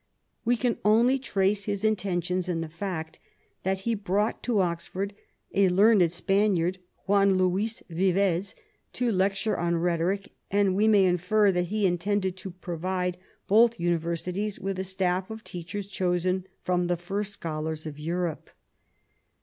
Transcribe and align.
We 0.43 0.57
can 0.57 0.79
only 0.83 1.19
trace 1.19 1.65
his 1.65 1.83
intentions 1.83 2.49
in 2.49 2.61
the 2.61 2.67
fact 2.67 3.19
that 3.61 3.81
he 3.81 3.93
brought 3.93 4.41
to 4.41 4.59
Oxford 4.59 5.13
a 5.53 5.69
learned 5.69 6.11
Spaniard, 6.11 6.79
Juan 7.05 7.37
Luis 7.37 7.83
Vivos, 7.87 8.55
to 8.93 9.11
lecture 9.11 9.59
on 9.59 9.75
rhetoric, 9.77 10.31
and 10.49 10.75
we 10.75 10.87
may 10.87 11.05
infer 11.05 11.51
that 11.51 11.65
he 11.65 11.85
intended 11.85 12.35
to 12.37 12.49
provide 12.49 13.19
both 13.45 13.79
universities 13.79 14.59
with 14.59 14.79
a 14.79 14.83
staff 14.83 15.29
of 15.29 15.43
teachers 15.43 15.87
chosen 15.87 16.47
from 16.63 16.87
the 16.87 16.97
first 16.97 17.33
scholars 17.33 17.85
of 17.85 17.99
Europe. 17.99 18.49